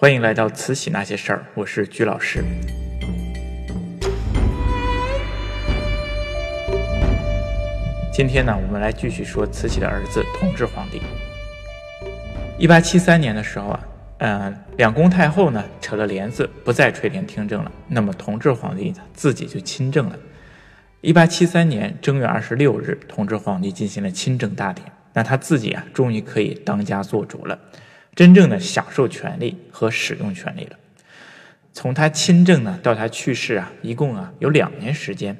[0.00, 2.42] 欢迎来到慈禧那些事儿，我是鞠老师。
[8.10, 11.02] 今天呢，我们来继续说慈禧的儿子同治皇帝。
[12.58, 13.80] 一八七三年的时候啊，
[14.20, 17.70] 嗯，两宫太后呢扯了帘子，不再垂帘听政了。
[17.86, 20.18] 那么同治皇帝呢自己就亲政了。
[21.02, 24.90] 一八七三年正月二十六日，同治皇帝进行了亲政大典。
[25.12, 27.58] 那他自己啊，终于可以当家做主了，
[28.14, 30.76] 真正的享受权力和使用权力了。
[31.72, 35.36] 从他亲政呢到他去世啊，一共啊有两年时间。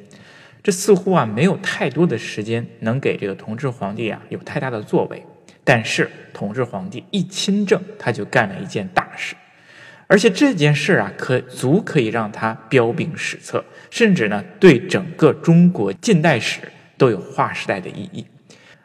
[0.62, 5.24] 这似乎啊没有太多的时间能给这个同治皇帝啊有太大的作为，
[5.64, 9.34] 但是同治皇帝一亲政，他就干了一件大事，
[10.06, 16.60] 而且这件事啊可足可以让他彪炳史册，甚至呢对整个中国近代史
[16.98, 18.26] 都有划时代的意义。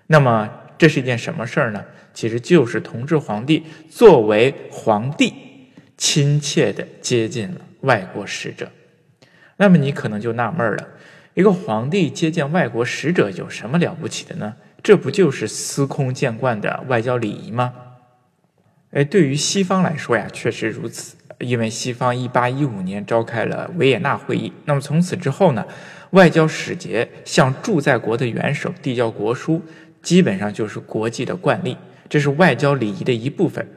[0.07, 1.83] 那么这是一件什么事儿呢？
[2.13, 5.33] 其实就是同治皇帝作为皇帝，
[5.97, 8.71] 亲切的接近了外国使者。
[9.57, 10.87] 那么你可能就纳闷了。
[11.33, 14.55] 一个皇帝接见外国使者有什么了不起的呢？
[14.81, 17.73] 这不就是司空见惯的外交礼仪吗？
[18.91, 21.17] 哎，对于西方来说呀，确实如此。
[21.39, 25.65] 因为西方一八一五年召开了维也纳会议，那么从此之后呢，
[26.11, 29.61] 外交使节向驻在国的元首递交国书，
[30.05, 31.75] 基本上就是国际的惯例，
[32.07, 33.67] 这是外交礼仪的一部分。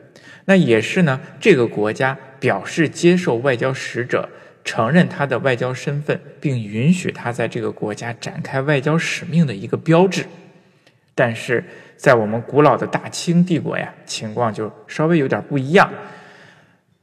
[0.45, 4.29] 那也是呢，这个国家表示接受外交使者。
[4.65, 10.27] 承认他的外交身份，并允许他在这个国家展开外交使命的一个标志，
[11.15, 11.65] 但是
[11.97, 15.91] 在我们古老的大清帝国呀，情况就稍微有点不一样。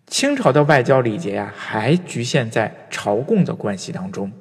[0.05, 4.31] 清朝的外交礼节呀，还局限在朝贡的关系当中。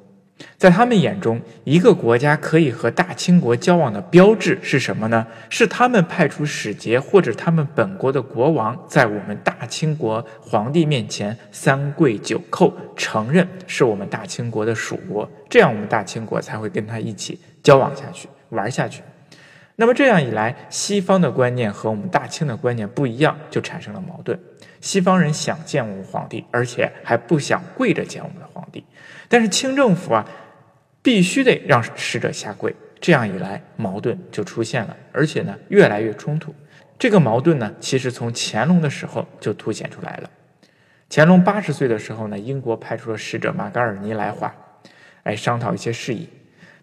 [0.57, 5.27] 在他们眼中，一个国家可以和大清国交往的标志是什么呢？
[5.49, 19.03] 是他们派出使节，或者他们本国的国王在我们大清国皇帝面前三跪九叩，承认是我们大清国的属国，这样我们大清国才会跟他一起交往下去、玩下去。
[19.75, 24.39] 那么这样一来，西方的观念和我们大清的观念不一样，就产生了矛盾。
[24.79, 28.85] 西方人想见我们皇帝，而且还不想跪着见我们的皇帝，
[29.27, 30.25] 但是清政府啊。
[31.05, 36.51] 必须得让使者下跪，这样一来矛盾就出现了，而且呢越来越冲突。
[36.97, 40.29] 这个矛盾呢，其实从乾隆的时候就凸显出来了。
[41.07, 44.51] 乾隆八十岁的时候呢，英国派出了使者马嘎尔尼来华，
[45.21, 46.27] 来商讨一些事宜。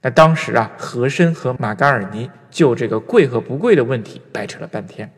[0.02, 5.10] 那当时啊，和珅和马嘎尔尼就这个跪和不跪的问题掰扯了半天，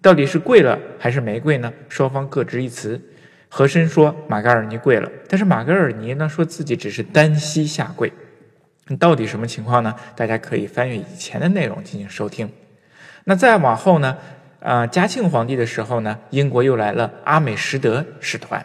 [0.00, 1.72] 到底是跪了还是没跪呢？
[1.88, 3.02] 双方各执一词。
[3.48, 8.12] 和珅说马嘎尔尼跪了，但是马嘎尔尼呢说自己只是单膝下跪。
[8.98, 9.94] 到底什么情况呢？
[10.14, 12.50] 大家可以翻阅以前的内容进行收听。
[13.24, 14.16] 那再往后呢？
[14.60, 18.64] 啊，嘉庆皇帝的时候呢，英国又来了阿美什德使团。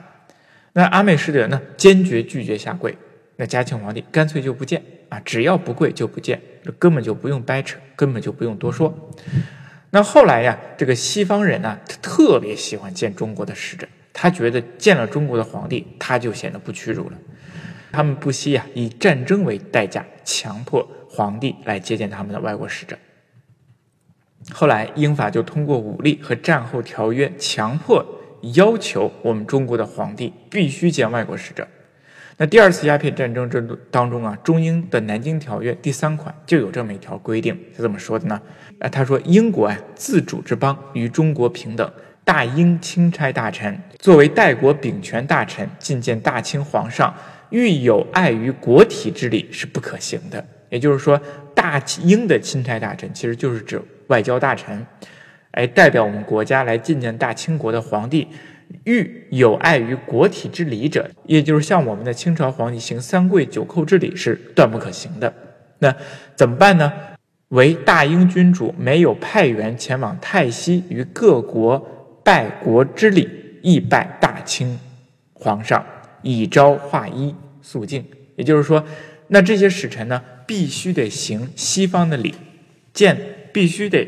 [0.74, 2.98] 那阿美什德呢，坚决拒绝下跪。
[3.36, 6.42] 那嘉庆皇帝干脆就不见啊，只要不跪就不见，
[6.80, 9.12] 根本就不用掰扯，根本就不用多说。
[9.90, 17.18] 那后来呀，这个西方人呢，他特别喜欢见中国的使者，他觉得见了中国的皇帝，他就显得不屈辱了。
[17.92, 22.98] 他们不惜啊，以战争为代价，强迫皇帝来接见他们的外国使者。
[24.52, 28.04] 后来，英法就通过武力和战后条约，强迫
[28.54, 31.68] 要求我们中国的皇帝必须见外国使者。
[32.38, 38.42] 那第二次鸦片战争这当中啊，中英的南京条约第三款就有这么一条规定，是怎么说的呢？
[38.80, 41.92] 啊，他说：“英国啊，自主之邦与中国平等，
[42.24, 47.14] 大英钦差大臣作为代国秉权大臣觐见大清皇上。”
[47.52, 50.44] 欲有碍于国体之礼是不可行的。
[50.70, 51.22] 也就是说，
[51.54, 54.86] 大英的钦差大臣其实就是指外交大臣，
[55.52, 58.26] 哎，代表我们国家来觐见大清国的皇帝，
[58.86, 65.34] 欲有碍于国体之礼者，也就是向我们的清朝皇帝行三跪九叩之礼是断不可行的。
[65.80, 65.94] 那
[66.36, 66.92] 怎么办呢？
[67.50, 71.78] 为大英君主没有派员前往泰西与各国
[72.24, 73.28] 拜国之礼，
[73.62, 74.80] 亦拜大清
[75.34, 75.86] 皇上。
[76.24, 78.06] 以昭化一肃静，
[78.36, 78.84] 也就是说，
[79.28, 82.36] 那这些使臣呢，必须得行西方的礼，
[82.94, 83.18] 见
[83.54, 84.08] 必须得，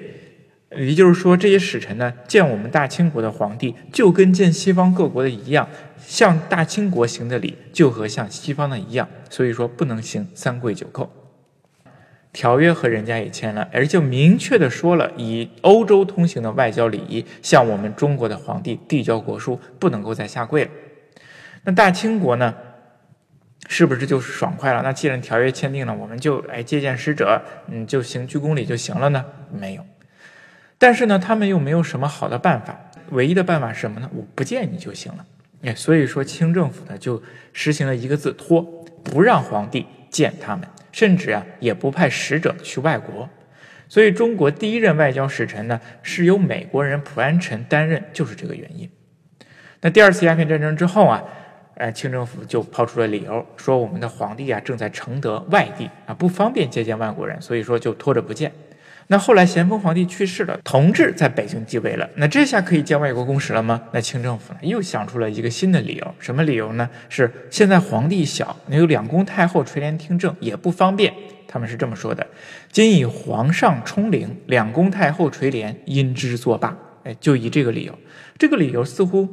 [0.75, 5.67] 也就是说，这些使臣呢，见我们大清国的皇帝，就跟见西方各国的一样，
[6.05, 11.07] 向大清国行的礼，就和向西方的一样，所以说不能行三跪九叩。
[12.33, 20.71] 条约和人家也签了，而且明确的说了，以欧洲通行的外交礼仪，向我们中国的皇帝递交国书，不能够再下跪了。
[21.63, 22.55] 那大清国呢，
[23.67, 24.81] 是不是就是爽快了？
[24.83, 29.25] 那既然条约签订了，我们就哎接见使者，嗯，就行鞠躬礼就行了呢？
[29.51, 29.85] 没有。
[30.77, 32.77] 但是呢，他们又没有什么好的办法。
[33.09, 34.09] 唯一的办法是什么呢？
[34.13, 35.25] 我不见你就行了。
[35.63, 37.21] 哎，所以说清政府呢就
[37.53, 38.61] 实行了一个字拖，
[39.03, 43.29] 不让皇帝见他们，甚至啊也不派使者去外国。
[43.87, 48.89] 所以中国第一任外交使臣呢是由美国人普安臣担任，就是这个原因。
[49.81, 51.23] 那第二次鸦片战争之后啊，
[51.75, 58.51] 呃，清政府就抛出了理由，说我们的皇帝啊正在承德外地啊，不方便接见外国人，所以说就拖着不见。
[59.07, 63.81] 那后来咸丰皇帝去世了，同治在北京继位了，那这下可以见外国公使了吗？
[63.91, 66.89] 那清政府呢又想出了一个新的理由，什么理由呢？
[67.09, 71.13] 是现在皇帝小，那有两宫太后垂帘听政也不方便。
[71.47, 72.25] 他们是这么说的：
[72.71, 76.75] 今以皇上冲灵，两宫太后垂帘，因之作罢。
[77.03, 77.93] 哎，就以这个理由，
[78.39, 79.27] 这个理由似乎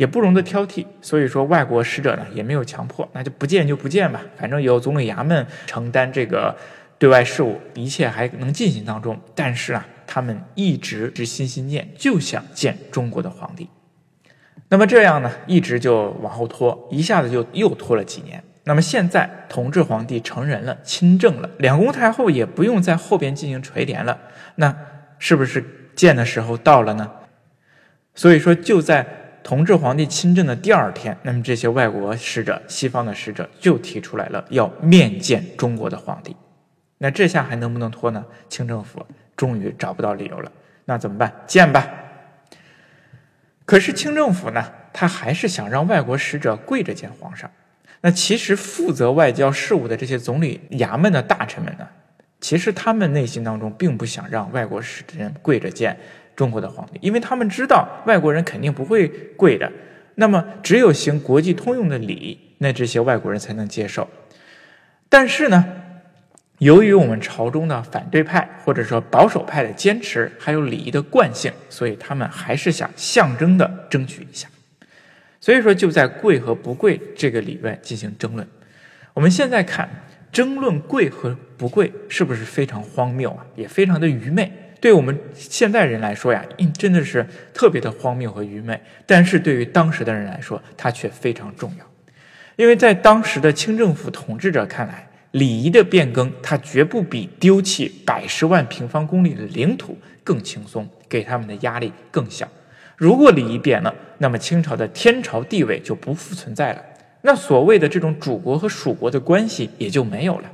[0.00, 0.86] 也不容得挑剔。
[1.02, 6.56] 所以说，外国使者呢也没有强迫，那就不见就不见吧，反正由总理衙门承担这个。
[6.98, 13.70] 对外事务一切还能进行当中，但是啊，他们一直是心心念，就想见中国的皇帝。
[14.68, 18.44] 那么这样呢，一直就往后拖，一下子就又拖了几年。
[18.64, 24.18] 那么现在同治皇帝成人了，亲政了，两宫太后也不用在后边进行垂帘了，
[24.56, 24.76] 那
[25.18, 25.64] 是不是
[25.96, 27.10] 见的时候到了呢？
[28.14, 29.06] 所以说，就在
[29.42, 36.36] 同治皇帝亲政的第二天，那么这些外国使者、西方的使者就提出来了，要面见中国的皇帝。
[36.98, 38.24] 那这下还能不能拖呢？
[38.48, 39.06] 清政府
[39.36, 40.52] 终于找不到理由了，
[40.84, 41.32] 那怎么办？
[41.46, 41.88] 见吧。
[43.64, 47.50] 可是清政府呢，他还是想让外国使者跪着见皇上。
[48.02, 51.86] 那其实负责外交事务的这些总理衙门的大臣们呢，
[52.40, 55.98] 其实他们内心当中并不想让外国使臣跪着见
[56.40, 59.06] 中国的皇帝，因为他们知道外国人肯定不会
[59.36, 59.70] 跪的。
[60.14, 64.08] 那么只有行国际通用的礼，那这些外国人才能接受。
[65.10, 65.62] 但是呢？
[66.56, 74.48] 由于我们朝中的反对派或者说保守派的坚持，还有礼仪的惯性，所以他们还是想象征的争取一下。
[75.40, 78.48] 所以说，就在跪和不跪这个里面进行争论。
[79.12, 79.86] 我们现在看
[80.32, 83.44] 争论跪和不跪是不是非常荒谬啊？
[83.56, 84.50] 也非常的愚昧。
[84.80, 86.44] 对我们现代人来说呀，
[86.76, 88.80] 真的是特别的荒谬和愚昧。
[89.06, 91.84] 但是对于当时的人来说，它却非常重要，
[92.56, 95.06] 因为在当时的清政府统治者看来。
[95.32, 102.48] 礼仪的变更，它绝不比丢弃百十万平方公里的领土更轻松，给他们的压力更小。
[102.96, 106.82] 如果礼仪变了，那么清朝的天朝地位就不复存在了，
[107.22, 110.50] 那所谓的这种主国和属国的关系也就没有了。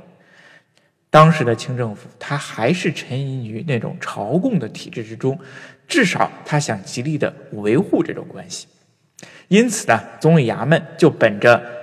[1.09, 5.39] 当时的清政府，他还是沉吟于那种朝贡的体制之中，
[5.87, 8.67] 至少他想极力的维护这种关系。
[9.47, 11.77] 因此呢，总理衙门就本着。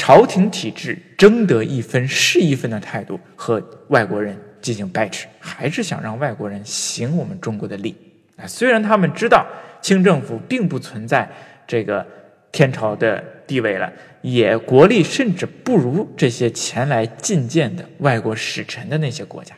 [0.00, 7.96] 朝廷体制争得一分是一分的态度和外国人进行掰扯，还是想让外国人行我们中国的礼
[8.36, 8.46] 啊？
[8.46, 9.44] 虽然他们知道
[9.82, 11.28] 清政府并不存在
[11.66, 12.06] 这个
[12.52, 13.92] 天朝的地位了，
[14.22, 19.56] 也国力甚至不如这些前来觐见的外国使臣的那些国家。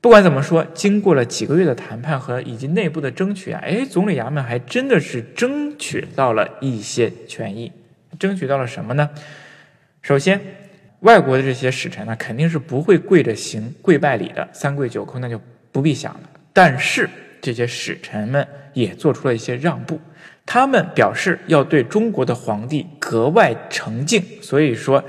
[0.00, 7.72] 不管怎么说，经过了几个月的谈判和以及内部的争取啊，哎，总理衙门还真的是争取到了一些权益。
[8.18, 9.10] 争取到了什么呢？
[10.02, 10.40] 首先，
[11.00, 15.40] 外国的这些使臣呢，肯定是不会跪着行跪拜礼的，三跪九叩那就
[15.72, 16.30] 不必想了。
[16.52, 20.00] 但是这些使臣们也做出了一些让步，
[20.46, 25.02] 他们表示要对中国的皇帝格外崇敬，所以说，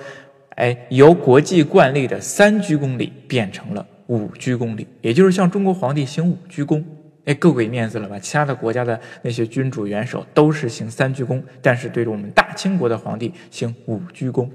[0.55, 6.83] 哎，由国际惯例的三鞠躬礼变成了五鞠躬礼，也就是向中国皇帝行五鞠躬。
[7.25, 8.17] 哎，够给面子了吧？
[8.17, 14.49] 其他的国家的那些君主元首都是行三鞠躬，但是对着我们大清国的皇帝行五鞠躬。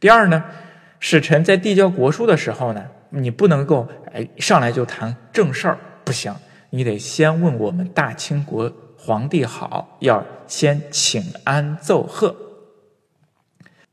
[0.00, 0.42] 第二呢，
[1.00, 6.34] 使臣在递交国书的时候呢，你不能够哎上来就谈正事儿，不行，
[6.70, 8.72] 你得先问我们大清国
[9.04, 12.36] 皇帝好，要先请安奏贺。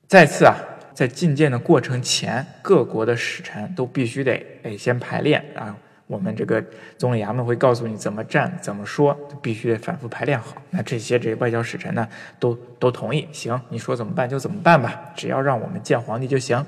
[0.07, 0.55] 再次啊，
[0.93, 5.75] 在觐见的过程前，各国的使臣都必须得哎先排练啊。
[6.05, 6.63] 我们这个
[6.95, 10.61] 总理衙门会告诉你怎么站、怎么说，必须得反复排练好。
[10.69, 12.07] 那这些这些外交使臣呢，
[12.39, 16.63] 都都同意，行，你说怎么办就怎么办吧，只要让我们见皇帝就行。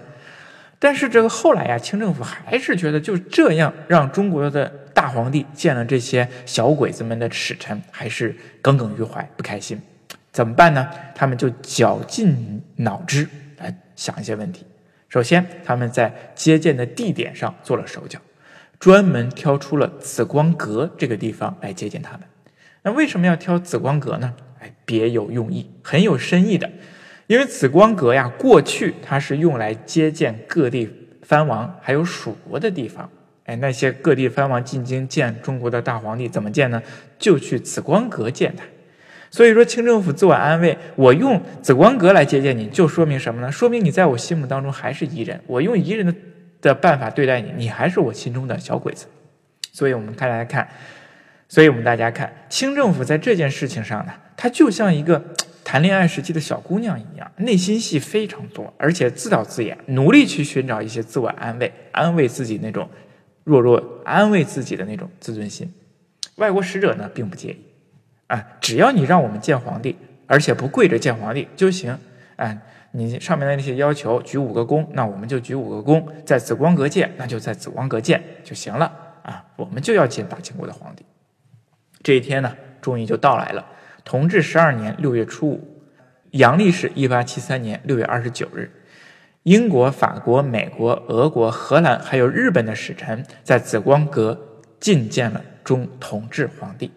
[0.79, 9.79] 但是这个后来呀，清政府还是觉得就这样让中国的大皇帝见了这些小鬼子们的使臣，还是耿耿于怀，不开心。
[10.31, 10.87] 怎么办呢？
[11.13, 14.65] 他们就绞尽脑汁来想一些问题。
[15.09, 18.19] 首先，他们在接见的地点上做了手脚。
[18.79, 22.21] 专门挑出了紫光阁这个地方来接见他们。
[22.81, 24.33] 那为什么要挑紫光阁呢？
[24.59, 26.67] 哎，别有用意，很有深意的。
[27.27, 30.89] 因为紫光阁呀，过去它是用来接见各地
[31.21, 33.07] 藩王还有蜀国的地方。
[33.45, 36.81] 哎，那些各地藩王进京见中国的大皇帝，怎么见呢？
[37.17, 38.63] 就去紫光阁见他。
[39.31, 43.51] 所以说，清政府自我安慰，我用紫光阁来接见你，就说明什么呢？
[43.51, 46.13] 说明你在我心目当中还是夷人，我用夷人的
[46.61, 49.07] 的办法对待你，你还是我心中的小鬼子。
[49.71, 50.67] 所以我们看来看，
[51.47, 55.23] 所以我们大家看，清政府在这件事情上呢，他就像一个
[55.63, 62.87] 谈恋爱时期的小姑娘一样，内心戏非常多，而且自导自演，努力去寻找一些自我安慰，安慰自己那种。
[63.43, 65.73] 弱弱安慰自己的那种自尊心，
[66.35, 67.65] 外国使者呢并不介意，
[68.27, 71.97] 啊，只要你让我们见皇帝，而且不跪着见皇帝就行，
[72.35, 72.55] 啊，
[72.91, 78.91] 你上面的那些要求，举五个躬，那我们就举五个躬，在紫光阁见，那就在紫光阁见就行了，
[79.23, 81.03] 啊，我们就要见大清国的皇帝。
[82.03, 83.65] 这一天呢，终于就到来了，
[84.03, 85.83] 同治十二年六月初五，
[86.31, 88.71] 阳历是一八七三年六月二十九日。
[89.43, 96.91] 英国、法国、美国、俄国、荷兰还有日本的使臣在紫光阁觐见了中同治皇帝。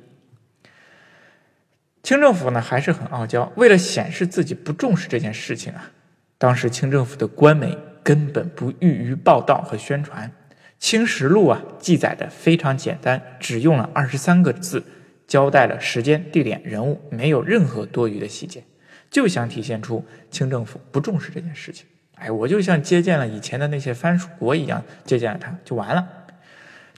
[2.02, 5.90] 清政府呢还是很傲娇，为了显示自己不重视这件事情啊，
[6.36, 10.28] 当时清政府的官媒根本不予于报道和宣传，
[10.78, 14.84] 《清实录》啊记载的非常简单，只用了二十三个字，
[15.26, 18.62] 交代了时间、地点、人物，没有任何多余的细节，
[19.10, 21.86] 就想体现出清政府不重视这件事情。
[22.16, 26.06] 哎，我就像接见了以前的那些藩属国一样，接见了他就完了。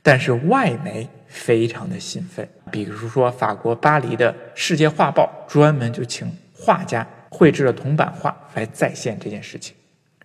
[0.03, 9.75] 但是外媒非常的兴奋，比如说法国巴黎的《世界画报》专门就请画家绘制了铜版画来再现这件事情。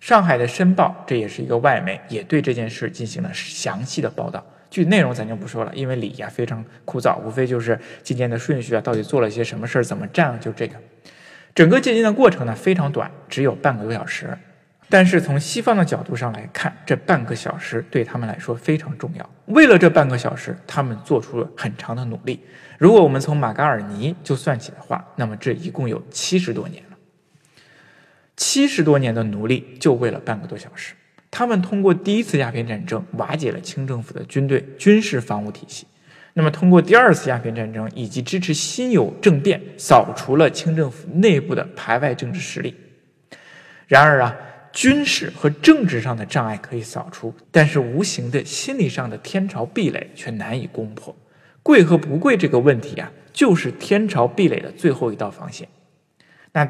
[0.00, 4.44] 上海的《申报》这也是一个外媒，也对这件事进行了详细的报道。
[4.70, 10.76] 具体内容咱就不说了，因为礼仪啊非常枯燥，无非就是觐见的顺序啊，到底做了些什么事儿，怎么站，就这个。
[11.54, 14.38] 整个觐见的过程呢非常短，只有半个多小时。
[14.92, 19.30] 但是从西方的角度上来看，这半个小时对他们来说非常重要。
[19.46, 22.38] 为了这半个小时，他们做出了很长的努力。
[22.76, 26.98] 如果我们从马嘎尔尼就算起的话，那么这一共有七十多年了。
[28.36, 30.92] 七十多年的努力，就为了半个多小时。
[31.30, 35.86] 他们通过第一次鸦片战争瓦解了清政府的军队军事防务体系，
[36.34, 42.76] 那么通过第二次鸦片战争以及支持辛酉政变，扫除了清政府内部的排外政治势力。
[43.88, 44.36] 然而啊。
[44.72, 51.14] 军事和政治上的障碍可以扫除，但是无形的心理上的天朝壁垒却难以攻破。
[51.62, 55.68] 贵和不贵这个问题啊，就是天朝壁垒的最后一道防线。
[56.52, 56.68] 那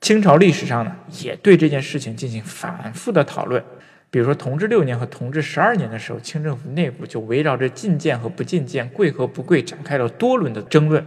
[0.00, 3.62] 清朝历史上呢，也对这件事情进行反复的讨论。
[4.10, 11.04] 比如说，同治六年和同治十二年的时候，清政府内部就围绕着进谏和不进谏、贵和不贵展开了多轮的争论。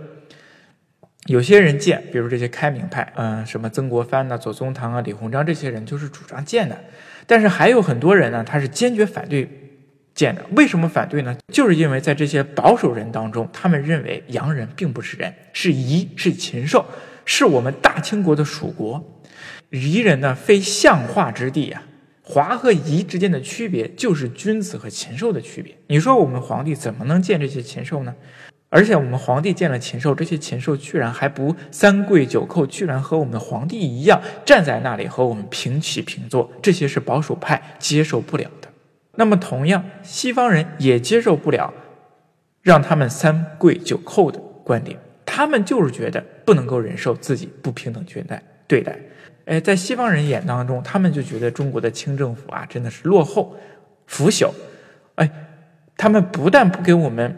[1.28, 6.78] 有些人建，比如这些开明派，嗯，什么曾国藩呐、左宗棠啊、李鸿章这些人就是主张建的，
[7.26, 9.48] 但是还有很多人呢，他是坚决反对
[10.16, 10.46] 建的。
[10.56, 11.38] 为什么反对呢？
[11.54, 16.86] 就是因为在这些保守人当中，他们认为洋人并不是人，是夷，是禽兽，
[17.26, 19.22] 是我们大清国的属国。
[19.70, 21.84] 夷人呢，非象化之地啊。
[22.22, 25.74] 华和夷之间的区别，就是君子和禽兽的区别。
[25.88, 28.14] 你说我们皇帝怎么能建这些禽兽呢？
[28.70, 38.68] 而且我们皇帝见了禽兽，这些禽兽居然还不三跪九叩，居然和我们皇帝一样站在那里和我们平起平坐，这些是保守派接受不了的。
[39.16, 41.74] 那么同样，西方人也接受不了
[42.62, 49.00] 让他们三跪九叩的观点，他们就是觉得不能够忍受自己不平等对待对待。
[49.46, 53.56] 哎，在西方人眼当中，他们就觉得中国的清政府啊真的是落后、
[54.08, 54.52] 腐朽。
[55.16, 55.32] 哎，
[55.96, 57.34] 他们不但不给我们。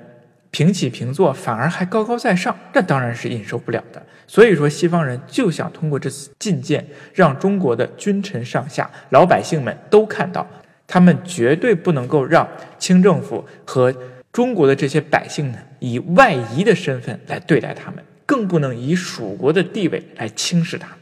[0.52, 4.02] 平起平坐，反而还高高在上，这当然是忍受不了的。
[4.26, 10.48] 所以说，西方人就想通过这次觐见，让中国的君臣上下、老百姓们都看到，
[10.88, 12.48] 他们绝对不能够让
[12.80, 13.94] 清政府和
[14.32, 20.98] 中国的这些百姓呢，以外夷的身份来对待他们，更不能以属国的地位来轻视他们。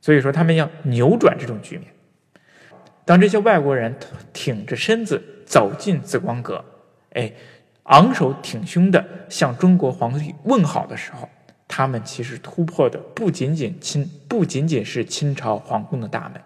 [0.00, 1.86] 所以说，他们要扭转这种局面。
[3.04, 3.94] 当这些外国人
[4.32, 6.64] 挺着身子走进紫光阁，
[7.12, 7.32] 哎。
[7.88, 11.28] 昂首挺胸地向中国皇帝问好的时候，
[11.66, 16.40] 他们其实突破的不仅仅清，不仅仅是清朝皇宫的大门，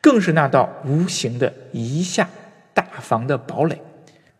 [0.00, 2.28] 更是那道无形的夷夏
[2.74, 3.80] 大防的堡垒，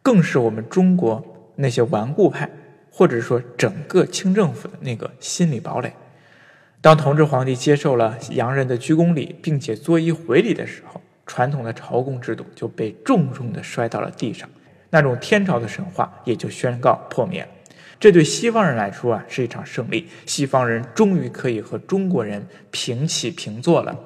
[0.03, 1.25] 更是我们中国
[1.55, 2.51] 那些顽固派，
[2.91, 5.93] 或者说整个清政府的那个心理堡垒。
[6.81, 14.49] 当同治皇帝接受了洋人的鞠躬礼，并且作揖回礼的时候，传统的朝贡制度就被重重地摔到了地上。
[14.91, 17.47] 那种天朝的神话也就宣告破灭，
[18.01, 23.97] 这对西方人来说啊是一场胜利，西方人终于可以和中国人平起平坐了。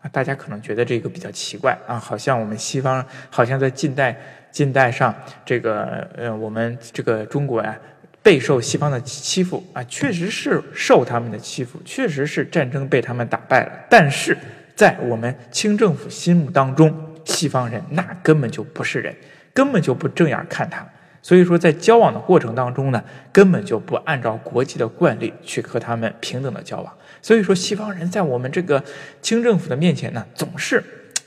[0.00, 4.16] 啊，大家可能觉得这个比较奇怪啊，好像我们西方好像在近代
[4.52, 5.12] 近代上
[5.44, 7.76] 这个呃，我们这个中国呀，
[8.22, 13.72] 备受西方的欺负啊，确实是受他们的欺负，确实是战争被他们打败了。
[13.90, 14.38] 但是
[14.76, 19.12] 在我们清政府心目当中，西方人那根本就不是人，
[19.58, 20.86] 根本就不正眼看他。
[21.20, 26.94] 所以说，在交往的过程当中呢，根本就不按照国际的惯例去和他们平等的交往。
[27.20, 28.80] 所以说，西方人在我们这个
[29.20, 30.80] 清政府的面前呢，总是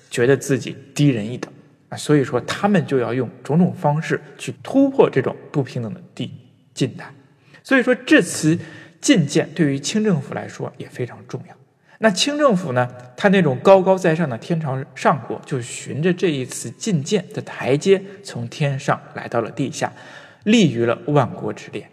[0.09, 1.51] 觉得自己低人一等
[1.89, 1.97] 啊。
[1.97, 6.31] 所以说，他们就要用种种方式去突破这种不平等的地
[6.73, 7.13] 近代。
[7.61, 8.57] 所以说，这次
[9.01, 11.55] 觐见对于清政府来说也非常重要。
[12.03, 12.89] 那清政府呢？
[13.15, 19.93] 他那种高高在上的天朝上国，就循着这一次觐见的台阶，从天上来到了地下，
[20.45, 21.87] 立于了万国之列。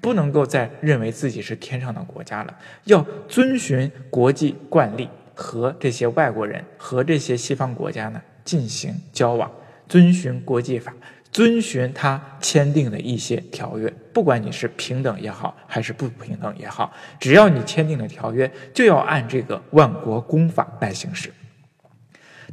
[0.00, 9.50] 不能够再认为自己是天上的国家了，要遵循国际惯例，和这些外国人和这些西方国家呢进行交往，
[9.86, 10.94] 遵循国际法。
[11.30, 21.32] 遵循他签订的一些条约，不管你是平等也好，还是不平等也好，只要你签订了条约，就要按这个万国公法来行事。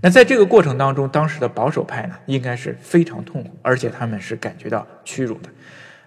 [0.01, 5.49] 那在这个过程当中，当时的保守派呢，应该是非常痛苦，而且他们是感觉到屈辱的，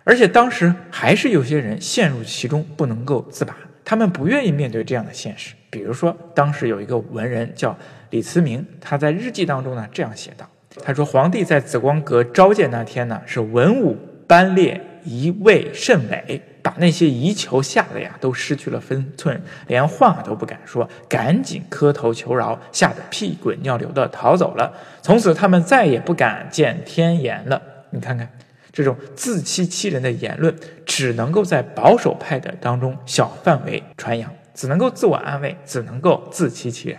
[0.04, 5.54] 而且当时还是有些人陷入其中不能够自拔，他们不愿意面对这样的现实。
[5.70, 7.76] 比如说，当时有一个文人叫
[8.10, 10.48] 李慈铭，他在日记当中呢这样写道。
[10.84, 13.96] 他说：“皇帝在紫光阁召见那天呢，是文武
[14.28, 24.72] 班列，一位甚美，把那些遗求吓得呀，都失去了分寸，连话都不敢说，赶紧磕头求饶，吓得屁滚尿流的逃走了。
[25.02, 27.60] 从此他们再也不敢见天颜了。
[27.90, 28.30] 你看看，
[28.72, 30.54] 这种自欺欺人的言论，
[30.84, 36.98] 只能够在保守派的当中小范围传扬，只能够自我安慰，只能够自欺欺人。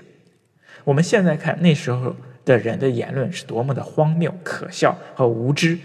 [0.83, 5.77] 我们现在看那时候。”的人的言论是多么的荒谬、可笑和无知，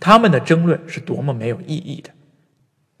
[0.00, 2.10] 他们的争论是多么没有意义的。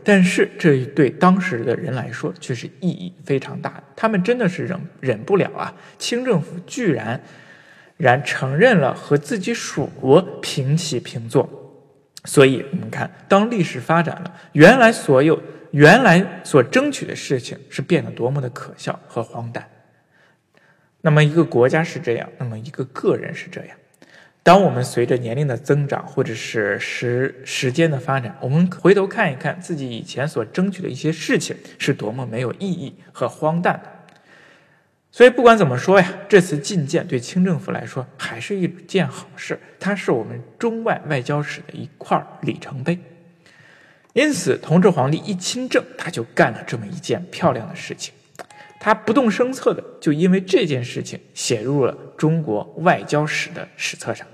[0.04, 3.84] 但是这对当时的人来说却是意义非常大的。
[3.96, 5.74] 他们真的是忍忍不了啊！
[5.98, 7.20] 清政府居然
[7.96, 11.48] 然承认了和自己蜀国平起平坐。
[12.24, 15.40] 所以我们看，当历史发展了，原来所有
[15.72, 19.68] 原来所争取的事情是变得多么的可笑和荒诞。
[21.00, 23.76] 那么一个国家是这样，那么一个个人是这样。
[24.48, 33.90] 当我们随着年龄的增长，或者是时时间的发展，我们回头看一看自己以前所争取的一些事情，是多么没有意义和荒诞的。
[35.12, 42.98] 所以不管怎么说呀，这次觐见对清政府来说还是一件好事，它是我们中外外交史的一块里程碑。
[44.14, 48.14] 因此，同治皇帝一亲政，他就干了这么一件漂亮的事情。
[48.80, 54.26] 他不动声色的就因为这件事情写入了中国外交史的史册上，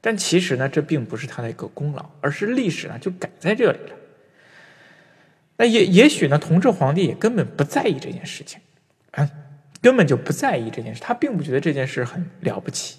[0.00, 3.96] 但其实呢，这并不是他的一个功劳，而是历史呢就改在这里了。
[5.56, 8.60] 那也也许呢，同治皇帝也根本不在意这件事情，
[9.10, 9.28] 啊，
[9.82, 12.98] 根本就不在意这件事，他并不觉得这件事很了不起。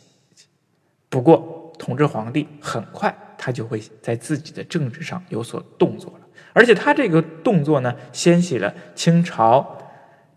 [1.08, 9.78] 不过，同治皇帝很快他就会在自己的政治上有所动作了，而且他这个动作呢，掀起了清朝。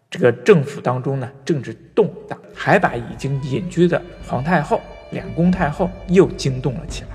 [0.09, 4.79] 这个政府当中呢，政治动荡，还把已经隐居的皇太后、
[5.12, 7.09] 两宫太后又惊动了起来。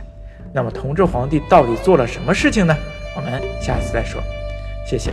[0.54, 2.76] 那么，同治皇帝到底做了什么事情呢？
[3.16, 4.22] 我们下次再说。
[4.86, 5.12] 谢谢。